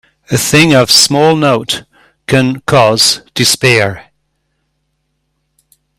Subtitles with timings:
[0.31, 1.83] A thing of small note
[2.25, 4.07] can cause despair.